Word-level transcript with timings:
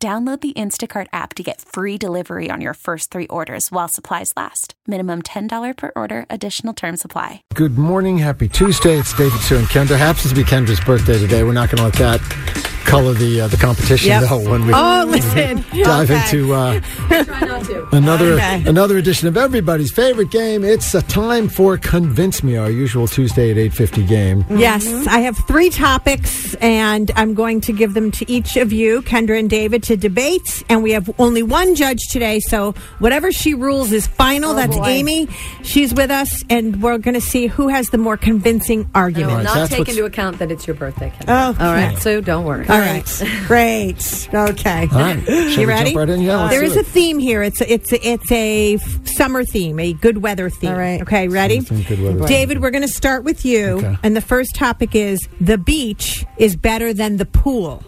Download 0.00 0.40
the 0.40 0.52
Instacart 0.52 1.08
app 1.12 1.34
to 1.34 1.42
get 1.42 1.60
free 1.60 1.98
delivery 1.98 2.50
on 2.52 2.60
your 2.60 2.74
first 2.74 3.10
three 3.10 3.26
orders 3.26 3.72
while 3.72 3.88
supplies 3.88 4.32
last. 4.36 4.74
Minimum 4.86 5.22
$10 5.22 5.76
per 5.76 5.90
order, 5.96 6.24
additional 6.30 6.72
term 6.72 6.96
supply. 6.96 7.42
Good 7.54 7.78
morning. 7.78 8.18
Happy 8.18 8.46
Tuesday. 8.46 8.96
It's 8.96 9.12
David, 9.12 9.40
Sue, 9.40 9.56
and 9.56 9.66
Kendra. 9.66 9.98
Happens 9.98 10.28
to 10.28 10.36
be 10.36 10.44
Kendra's 10.44 10.78
birthday 10.78 11.18
today. 11.18 11.42
We're 11.42 11.52
not 11.52 11.68
going 11.72 11.78
to 11.78 11.82
let 11.82 11.94
that 11.94 12.47
color 12.88 13.12
the 13.14 13.42
uh, 13.42 13.48
the 13.48 13.56
competition 13.56 14.08
Yep. 14.08 14.22
though 14.28 14.50
when 14.50 14.66
we 14.66 14.72
Oh, 14.74 15.04
listen. 15.06 15.64
dive 15.82 16.10
Okay. 16.10 16.20
into 16.24 16.54
uh, 16.54 16.80
Try 17.08 17.40
not 17.40 17.64
to. 17.66 17.88
another 17.96 18.32
Okay. 18.34 18.64
another 18.66 18.96
edition 18.96 19.28
of 19.28 19.36
everybody's 19.36 19.92
favorite 19.92 20.30
game. 20.30 20.64
It's 20.64 20.94
a 20.94 21.02
time 21.02 21.48
for 21.48 21.76
Convince 21.76 22.42
Me, 22.42 22.56
our 22.56 22.70
usual 22.70 23.06
Tuesday 23.06 23.50
at 23.50 23.58
eight 23.58 23.72
fifty 23.74 24.04
game. 24.04 24.44
Yes, 24.50 24.86
I 25.06 25.20
have 25.20 25.36
three 25.46 25.70
topics, 25.70 26.54
and 26.56 27.10
I'm 27.16 27.34
going 27.34 27.60
to 27.62 27.72
give 27.72 27.94
them 27.94 28.10
to 28.12 28.30
each 28.30 28.56
of 28.56 28.72
you, 28.72 29.02
Kendra 29.02 29.38
and 29.38 29.50
David, 29.50 29.82
to 29.84 29.96
debate. 29.96 30.62
And 30.68 30.82
we 30.82 30.92
have 30.92 31.10
only 31.18 31.42
one 31.42 31.74
judge 31.74 32.00
today, 32.10 32.40
so 32.40 32.72
whatever 32.98 33.32
she 33.32 33.54
rules 33.54 33.92
is 33.92 34.06
final. 34.06 34.54
That's 34.54 34.76
Amy. 34.78 35.28
She's 35.62 35.92
with 35.94 36.10
us, 36.10 36.42
and 36.48 36.80
we're 36.82 36.98
going 36.98 37.14
to 37.14 37.20
see 37.20 37.46
who 37.48 37.68
has 37.68 37.90
the 37.90 37.98
more 37.98 38.16
convincing 38.16 38.88
I 38.94 39.00
will 39.00 39.08
argument. 39.08 39.34
Right, 39.36 39.44
not 39.44 39.54
that's 39.54 39.70
take 39.70 39.88
into 39.88 40.04
account 40.04 40.38
that 40.38 40.50
it's 40.50 40.66
your 40.66 40.74
birthday. 40.76 41.10
Ken. 41.10 41.24
Oh, 41.28 41.56
all 41.58 41.72
right. 41.72 41.92
okay. 41.92 42.00
So 42.00 42.20
don't 42.20 42.44
worry. 42.44 42.66
All 42.68 42.77
right, 42.80 43.22
great. 43.46 44.28
Okay, 44.32 44.88
All 44.92 44.98
right, 44.98 45.24
Shall 45.26 45.60
you 45.60 45.66
ready? 45.66 45.90
Jump 45.90 45.96
right 45.98 46.08
in? 46.10 46.20
Yeah, 46.22 46.36
let's 46.42 46.50
there 46.52 46.60
do 46.60 46.66
is 46.66 46.76
it. 46.76 46.86
a 46.86 46.90
theme 46.90 47.18
here. 47.18 47.42
It's 47.42 47.60
a, 47.60 47.72
it's 47.72 47.92
a, 47.92 48.06
it's 48.08 48.32
a 48.32 48.74
f- 48.74 49.06
summer 49.06 49.44
theme, 49.44 49.78
a 49.80 49.92
good 49.92 50.18
weather 50.18 50.50
theme. 50.50 50.70
All 50.70 50.76
right. 50.78 51.00
Okay, 51.02 51.28
ready? 51.28 51.60
Summer 51.60 51.80
theme, 51.82 51.96
good 51.96 52.04
weather 52.04 52.18
theme. 52.20 52.28
David, 52.28 52.62
we're 52.62 52.70
going 52.70 52.82
to 52.86 52.88
start 52.92 53.24
with 53.24 53.44
you, 53.44 53.78
Okay. 53.78 53.96
and 54.02 54.16
the 54.16 54.20
first 54.20 54.54
topic 54.54 54.94
is 54.94 55.20
the 55.40 55.58
beach 55.58 56.24
is 56.36 56.56
better 56.56 56.92
than 56.92 57.16
the 57.16 57.26
pool. 57.26 57.82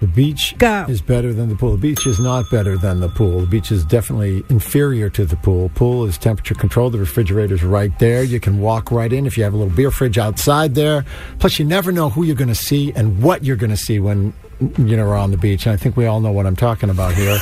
The 0.00 0.06
beach 0.06 0.54
Go. 0.58 0.86
is 0.88 1.00
better 1.00 1.32
than 1.32 1.48
the 1.48 1.56
pool. 1.56 1.72
The 1.72 1.78
beach 1.78 2.06
is 2.06 2.20
not 2.20 2.48
better 2.50 2.76
than 2.76 3.00
the 3.00 3.08
pool. 3.08 3.40
The 3.40 3.46
beach 3.46 3.72
is 3.72 3.84
definitely 3.84 4.44
inferior 4.48 5.10
to 5.10 5.24
the 5.24 5.34
pool. 5.36 5.70
Pool 5.74 6.04
is 6.04 6.16
temperature 6.16 6.54
controlled. 6.54 6.92
The 6.92 6.98
refrigerator's 6.98 7.64
right 7.64 7.96
there. 7.98 8.22
You 8.22 8.38
can 8.38 8.60
walk 8.60 8.92
right 8.92 9.12
in 9.12 9.26
if 9.26 9.36
you 9.36 9.42
have 9.42 9.54
a 9.54 9.56
little 9.56 9.74
beer 9.74 9.90
fridge 9.90 10.16
outside 10.16 10.76
there. 10.76 11.04
Plus, 11.40 11.58
you 11.58 11.64
never 11.64 11.90
know 11.90 12.10
who 12.10 12.22
you're 12.22 12.36
going 12.36 12.46
to 12.48 12.54
see 12.54 12.92
and 12.94 13.20
what 13.20 13.42
you're 13.42 13.56
going 13.56 13.70
to 13.70 13.76
see 13.76 13.98
when 13.98 14.32
you 14.60 14.96
know 14.96 15.04
are 15.08 15.16
on 15.16 15.32
the 15.32 15.36
beach. 15.36 15.66
And 15.66 15.72
I 15.72 15.76
think 15.76 15.96
we 15.96 16.06
all 16.06 16.20
know 16.20 16.32
what 16.32 16.46
I'm 16.46 16.56
talking 16.56 16.90
about 16.90 17.14
here. 17.14 17.38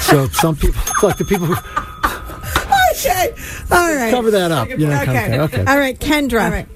so 0.00 0.28
some 0.28 0.54
people, 0.54 0.80
like 1.02 1.16
the 1.16 1.24
people 1.24 1.46
who 1.46 1.56
Okay. 3.00 3.32
All 3.70 3.94
right. 3.94 4.10
cover 4.10 4.30
that 4.32 4.50
up, 4.50 4.68
you 4.68 4.78
know, 4.78 5.04
kind 5.04 5.34
of 5.34 5.40
Okay. 5.40 5.60
Okay. 5.60 5.70
All 5.70 5.78
right, 5.78 5.98
Kendra. 5.98 6.44
All 6.44 6.50
right. 6.50 6.68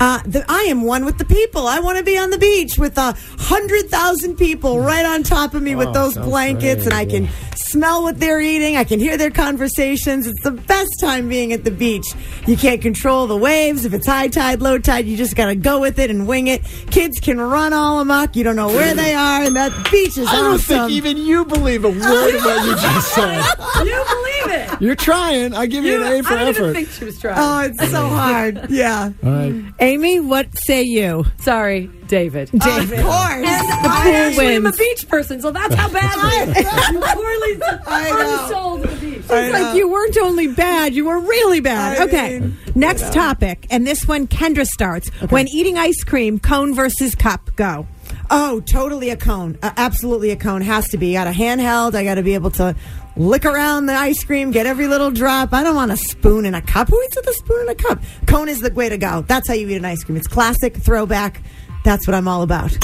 Uh, 0.00 0.20
the, 0.24 0.44
I 0.48 0.62
am 0.62 0.82
one 0.82 1.04
with 1.04 1.18
the 1.18 1.24
people. 1.24 1.66
I 1.66 1.80
want 1.80 1.98
to 1.98 2.04
be 2.04 2.18
on 2.18 2.30
the 2.30 2.38
beach 2.38 2.78
with 2.78 2.98
a 2.98 3.14
hundred 3.38 3.88
thousand 3.88 4.36
people 4.36 4.80
right 4.80 5.04
on 5.04 5.22
top 5.22 5.54
of 5.54 5.62
me 5.62 5.74
with 5.74 5.92
those 5.92 6.14
blankets, 6.16 6.84
great, 6.84 6.86
and 6.86 6.94
I 6.94 7.04
can 7.06 7.28
smell 7.56 8.02
what 8.02 8.18
they're 8.18 8.40
eating. 8.40 8.76
I 8.76 8.84
can 8.84 8.98
hear 9.00 9.16
their 9.16 9.30
conversations. 9.30 10.26
It's 10.26 10.42
the 10.42 10.50
best 10.50 10.90
time 11.00 11.28
being 11.28 11.52
at 11.52 11.64
the 11.64 11.70
beach. 11.70 12.06
You 12.46 12.56
can't 12.56 12.82
control 12.82 13.26
the 13.26 13.36
waves. 13.36 13.84
If 13.84 13.94
it's 13.94 14.06
high 14.06 14.28
tide, 14.28 14.60
low 14.60 14.78
tide, 14.78 15.06
you 15.06 15.16
just 15.16 15.36
got 15.36 15.46
to 15.46 15.54
go 15.54 15.80
with 15.80 15.98
it 15.98 16.10
and 16.10 16.26
wing 16.26 16.48
it. 16.48 16.62
Kids 16.90 17.20
can 17.20 17.40
run 17.40 17.72
all 17.72 18.00
amok. 18.00 18.36
You 18.36 18.44
don't 18.44 18.56
know 18.56 18.68
where 18.68 18.94
they 18.94 19.14
are, 19.14 19.42
and 19.42 19.56
that 19.56 19.72
beach 19.90 20.18
is 20.18 20.26
awesome. 20.26 20.38
I 20.38 20.42
don't 20.42 20.60
think 20.60 20.90
even 20.90 21.16
you 21.16 21.44
believe 21.44 21.84
a 21.84 21.88
word 21.90 22.34
of 22.34 22.44
what 22.44 22.66
you 22.66 22.74
just 22.76 23.14
said. 23.14 23.44
You 23.84 24.04
believe? 24.08 24.33
You're 24.80 24.94
trying. 24.94 25.54
I 25.54 25.66
give 25.66 25.84
you, 25.84 25.92
You, 25.92 26.04
an 26.04 26.12
A 26.20 26.22
for 26.22 26.34
I 26.34 26.38
didn't 26.44 26.48
effort. 26.56 26.62
even 26.70 26.74
think 26.74 26.88
she 26.90 27.04
was 27.04 27.18
trying. 27.20 27.36
oh, 27.38 27.60
it's 27.70 27.90
so 27.90 28.06
hard. 28.08 28.70
Yeah. 28.70 29.12
All 29.24 29.30
right. 29.30 29.64
Amy, 29.80 30.20
what 30.20 30.46
say 30.58 30.82
you? 30.82 31.24
Sorry, 31.40 31.86
David. 32.06 32.52
Of 32.54 32.60
course. 32.60 32.88
The 32.90 32.96
I 32.96 33.00
pool 33.02 34.14
actually 34.14 34.54
am 34.56 34.66
a 34.66 34.72
beach 34.72 35.08
person, 35.08 35.40
so 35.40 35.50
that's 35.50 35.74
how 35.74 35.88
badly 35.90 36.60
you 36.62 37.00
poorly 37.00 37.80
I 37.86 38.10
know. 38.10 38.42
unsold 38.44 38.82
the 38.82 38.96
beach. 39.00 39.18
It's 39.18 39.52
like 39.52 39.74
you 39.76 39.88
weren't 39.88 40.16
only 40.18 40.48
bad, 40.48 40.94
you 40.94 41.04
were 41.06 41.18
really 41.18 41.60
bad. 41.60 41.98
I 42.00 42.04
okay. 42.04 42.40
mean, 42.40 42.56
Next 42.74 43.12
topic, 43.12 43.66
and 43.70 43.86
this 43.86 44.06
one 44.08 44.26
Kendra 44.26 44.66
starts. 44.66 45.08
When 45.30 45.46
eating 45.48 45.78
ice 45.78 46.02
cream, 46.04 46.38
cone 46.40 46.74
versus 46.74 47.14
cup, 47.14 47.50
go. 47.56 47.86
Oh, 48.30 48.60
totally 48.60 49.10
a 49.10 49.16
cone. 49.16 49.58
Uh, 49.62 49.72
absolutely 49.76 50.30
a 50.30 50.36
cone. 50.36 50.62
Has 50.62 50.88
to 50.88 50.98
be. 50.98 51.12
got 51.12 51.26
a 51.26 51.30
handheld. 51.30 51.94
I 51.94 52.04
got 52.04 52.14
to 52.14 52.22
be 52.22 52.34
able 52.34 52.50
to 52.52 52.74
lick 53.16 53.44
around 53.44 53.86
the 53.86 53.94
ice 53.94 54.24
cream, 54.24 54.50
get 54.50 54.66
every 54.66 54.88
little 54.88 55.10
drop. 55.10 55.52
I 55.52 55.62
don't 55.62 55.76
want 55.76 55.92
a 55.92 55.96
spoon 55.96 56.46
in 56.46 56.54
a 56.54 56.62
cup. 56.62 56.88
Who 56.88 57.00
eats 57.02 57.16
with 57.16 57.28
a 57.28 57.34
spoon 57.34 57.60
in 57.62 57.68
a 57.68 57.74
cup? 57.74 58.02
Cone 58.26 58.48
is 58.48 58.60
the 58.60 58.72
way 58.72 58.88
to 58.88 58.98
go. 58.98 59.22
That's 59.22 59.46
how 59.48 59.54
you 59.54 59.68
eat 59.68 59.76
an 59.76 59.84
ice 59.84 60.02
cream. 60.02 60.16
It's 60.16 60.26
classic, 60.26 60.76
throwback. 60.76 61.42
That's 61.84 62.06
what 62.06 62.14
I'm 62.14 62.26
all 62.26 62.42
about. 62.42 62.76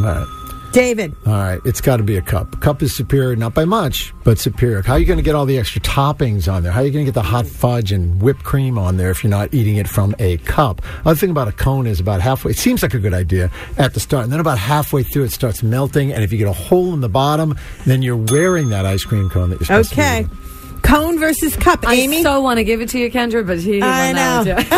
All 0.00 0.06
right. 0.06 0.47
David. 0.72 1.14
All 1.26 1.32
right, 1.32 1.60
it's 1.64 1.80
got 1.80 1.96
to 1.96 2.02
be 2.02 2.16
a 2.16 2.22
cup. 2.22 2.60
Cup 2.60 2.82
is 2.82 2.94
superior, 2.94 3.34
not 3.36 3.54
by 3.54 3.64
much, 3.64 4.12
but 4.24 4.38
superior. 4.38 4.82
How 4.82 4.94
are 4.94 4.98
you 4.98 5.06
going 5.06 5.16
to 5.18 5.22
get 5.22 5.34
all 5.34 5.46
the 5.46 5.58
extra 5.58 5.80
toppings 5.80 6.50
on 6.52 6.62
there? 6.62 6.70
How 6.72 6.80
are 6.80 6.84
you 6.84 6.90
going 6.92 7.04
to 7.04 7.08
get 7.10 7.14
the 7.14 7.22
hot 7.22 7.46
fudge 7.46 7.90
and 7.90 8.20
whipped 8.20 8.44
cream 8.44 8.78
on 8.78 8.96
there 8.96 9.10
if 9.10 9.24
you're 9.24 9.30
not 9.30 9.52
eating 9.54 9.76
it 9.76 9.88
from 9.88 10.14
a 10.18 10.36
cup? 10.38 10.82
Other 11.06 11.14
thing 11.16 11.30
about 11.30 11.48
a 11.48 11.52
cone 11.52 11.86
is 11.86 12.00
about 12.00 12.20
halfway. 12.20 12.50
It 12.52 12.58
seems 12.58 12.82
like 12.82 12.94
a 12.94 12.98
good 12.98 13.14
idea 13.14 13.50
at 13.78 13.94
the 13.94 14.00
start, 14.00 14.24
and 14.24 14.32
then 14.32 14.40
about 14.40 14.58
halfway 14.58 15.02
through, 15.02 15.24
it 15.24 15.32
starts 15.32 15.62
melting. 15.62 16.12
And 16.12 16.22
if 16.22 16.32
you 16.32 16.38
get 16.38 16.48
a 16.48 16.52
hole 16.52 16.92
in 16.94 17.00
the 17.00 17.08
bottom, 17.08 17.56
then 17.86 18.02
you're 18.02 18.16
wearing 18.16 18.68
that 18.70 18.84
ice 18.86 19.04
cream 19.04 19.30
cone 19.30 19.50
that 19.50 19.60
you're 19.60 19.66
supposed 19.66 19.92
Okay. 19.94 20.22
to. 20.24 20.28
be 20.28 20.36
Cone 20.80 21.18
versus 21.18 21.56
cup, 21.56 21.84
Amy. 21.88 22.18
I 22.18 22.22
so 22.22 22.40
want 22.40 22.58
to 22.58 22.64
give 22.64 22.80
it 22.80 22.88
to 22.90 22.98
you, 23.00 23.10
Kendra, 23.10 23.44
but 23.44 23.58
he 23.58 23.82
I 23.82 24.12
know. 24.12 24.54
one. 24.54 24.64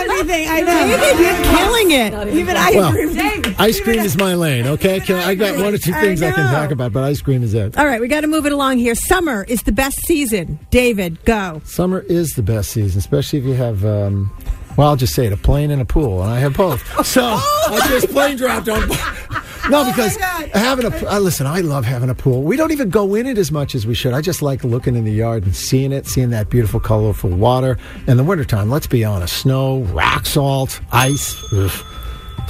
Everything. 0.00 0.48
I 0.48 0.62
David, 0.64 1.20
you're 1.20 1.32
know. 1.32 1.58
killing 1.58 1.90
it. 1.90 2.34
Even 2.34 2.56
ice 2.56 2.74
Well, 2.74 2.90
cream. 2.92 3.14
Ice 3.60 3.78
cream 3.78 3.98
is 3.98 4.16
my 4.16 4.34
lane, 4.34 4.66
okay? 4.66 5.00
Can, 5.00 5.16
I 5.16 5.34
got 5.34 5.56
one 5.56 5.74
or 5.74 5.78
two 5.78 5.92
things 5.92 6.22
I, 6.22 6.32
can 6.32 6.50
talk 6.50 6.70
about, 6.70 6.94
but 6.94 7.04
ice 7.04 7.20
cream 7.20 7.42
is 7.42 7.52
it. 7.52 7.76
All 7.76 7.84
right, 7.84 8.00
we 8.00 8.08
got 8.08 8.22
to 8.22 8.26
move 8.26 8.46
it 8.46 8.52
along 8.52 8.78
here. 8.78 8.94
Summer 8.94 9.44
is 9.44 9.64
the 9.64 9.72
best 9.72 10.00
season. 10.06 10.58
David, 10.70 11.22
go. 11.26 11.60
Summer 11.66 12.00
is 12.00 12.30
the 12.30 12.42
best 12.42 12.70
season, 12.70 12.98
especially 12.98 13.38
if 13.38 13.44
you 13.44 13.52
have. 13.52 13.84
Um, 13.84 14.34
well, 14.78 14.88
I'll 14.88 14.96
just 14.96 15.14
say 15.14 15.26
it: 15.26 15.32
a 15.34 15.36
plane 15.36 15.70
and 15.70 15.82
a 15.82 15.84
pool, 15.84 16.22
and 16.22 16.32
I 16.32 16.38
have 16.38 16.56
both. 16.56 16.82
So 17.04 17.22
I 17.26 17.86
just 17.90 18.08
plane 18.08 18.38
dropped 18.38 18.70
on. 18.70 18.88
No, 19.68 19.84
because 19.84 20.16
God. 20.16 20.48
having 20.54 20.90
a 20.90 21.06
uh, 21.06 21.18
listen, 21.18 21.46
I 21.46 21.60
love 21.60 21.84
having 21.84 22.08
a 22.08 22.14
pool. 22.14 22.42
We 22.42 22.56
don't 22.56 22.72
even 22.72 22.88
go 22.88 23.14
in 23.14 23.26
it 23.26 23.36
as 23.36 23.52
much 23.52 23.74
as 23.74 23.86
we 23.86 23.92
should. 23.94 24.14
I 24.14 24.22
just 24.22 24.40
like 24.40 24.64
looking 24.64 24.96
in 24.96 25.04
the 25.04 25.12
yard 25.12 25.44
and 25.44 25.54
seeing 25.54 25.92
it, 25.92 26.06
seeing 26.06 26.30
that 26.30 26.48
beautiful, 26.48 26.80
colorful 26.80 27.28
water. 27.28 27.76
In 28.06 28.16
the 28.16 28.24
wintertime, 28.24 28.70
let's 28.70 28.86
be 28.86 29.04
honest: 29.04 29.36
snow, 29.36 29.80
rock 29.82 30.24
salt, 30.24 30.80
ice. 30.92 31.36
ugh. 31.52 31.70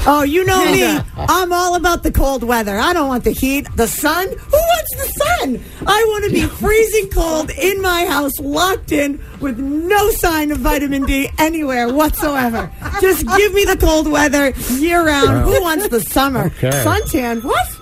Oh, 0.06 0.22
you 0.22 0.44
know 0.44 0.64
me. 0.64 0.82
I'm 1.16 1.52
all 1.52 1.74
about 1.74 2.02
the 2.02 2.10
cold 2.12 2.42
weather. 2.42 2.78
I 2.78 2.92
don't 2.92 3.08
want 3.08 3.24
the 3.24 3.32
heat. 3.32 3.68
The 3.76 3.86
sun? 3.86 4.28
Who 4.28 4.56
wants 4.56 4.96
the 4.96 5.24
sun? 5.24 5.64
I 5.86 6.04
want 6.08 6.24
to 6.24 6.30
be 6.30 6.42
freezing 6.46 7.10
cold 7.10 7.50
in 7.50 7.80
my 7.82 8.06
house, 8.06 8.38
locked 8.40 8.92
in, 8.92 9.22
with 9.40 9.58
no 9.58 10.10
sign 10.10 10.50
of 10.50 10.58
vitamin 10.58 11.04
D 11.04 11.28
anywhere 11.38 11.92
whatsoever. 11.92 12.70
Just 13.00 13.26
give 13.36 13.52
me 13.52 13.64
the 13.64 13.76
cold 13.76 14.10
weather 14.10 14.50
year 14.78 15.04
round. 15.06 15.44
Who 15.44 15.60
wants 15.60 15.88
the 15.88 16.00
summer? 16.00 16.46
Okay. 16.46 16.70
Suntan? 16.70 17.42
What? 17.44 17.80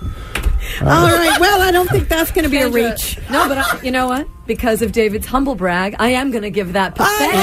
Uh, 0.81 0.85
all 0.85 1.07
right, 1.07 1.39
well, 1.39 1.61
I 1.61 1.71
don't 1.71 1.89
think 1.89 2.09
that's 2.09 2.31
going 2.31 2.43
to 2.43 2.49
be 2.49 2.57
a 2.59 2.69
reach. 2.69 3.17
No, 3.29 3.47
but 3.47 3.57
I, 3.57 3.81
you 3.81 3.91
know 3.91 4.07
what? 4.07 4.27
Because 4.45 4.81
of 4.81 4.91
David's 4.91 5.25
humble 5.25 5.55
brag, 5.55 5.95
I 5.99 6.09
am 6.09 6.31
going 6.31 6.43
to 6.43 6.49
give 6.49 6.73
that 6.73 6.95
pathetic. 6.95 7.39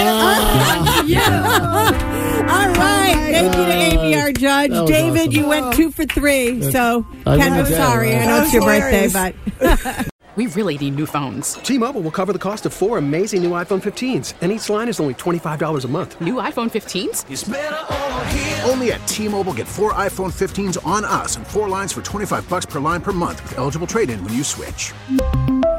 All 2.48 2.68
right, 2.74 3.14
thank 3.30 3.56
you 3.56 3.64
to 3.64 3.72
Amy, 3.72 4.14
our 4.16 4.32
judge. 4.32 4.70
That 4.70 4.82
was 4.82 4.90
David, 4.90 5.20
awesome. 5.28 5.32
you 5.32 5.46
went 5.48 5.74
two 5.74 5.90
for 5.90 6.04
three. 6.04 6.62
So, 6.70 7.06
I 7.26 7.36
Kendra, 7.38 7.56
wouldn't 7.62 7.68
sorry. 7.76 8.08
say 8.10 8.22
I 8.22 8.26
know 8.26 8.42
it's 8.42 8.52
your 8.52 8.64
That 8.64 8.92
was 8.92 9.12
birthday, 9.12 9.34
but 9.58 10.08
We 10.36 10.48
really 10.48 10.76
need 10.76 10.96
new 10.96 11.06
phones. 11.06 11.54
T-Mobile 11.54 12.02
will 12.02 12.10
cover 12.10 12.30
the 12.34 12.38
cost 12.38 12.66
of 12.66 12.74
four 12.74 12.98
amazing 12.98 13.42
new 13.42 13.52
iPhone 13.52 13.82
15s, 13.82 14.34
and 14.42 14.52
each 14.52 14.68
line 14.68 14.86
is 14.86 15.00
only 15.00 15.14
$25 15.14 15.84
a 15.84 15.88
month. 15.88 16.20
New 16.20 16.34
iPhone 16.34 16.70
15s? 16.70 17.24
Only 18.70 18.92
at 18.92 19.06
T-Mobile 19.08 19.54
get 19.54 19.66
four 19.66 19.94
iPhone 19.94 20.30
15s 20.30 20.76
on 20.86 21.06
us 21.06 21.36
and 21.36 21.46
four 21.46 21.70
lines 21.70 21.94
for 21.94 22.02
25 22.02 22.46
bucks 22.50 22.66
per 22.66 22.80
line 22.80 23.00
per 23.00 23.12
month 23.12 23.42
with 23.44 23.56
eligible 23.56 23.86
trade-in 23.86 24.22
when 24.24 24.34
you 24.34 24.44
switch. 24.44 24.92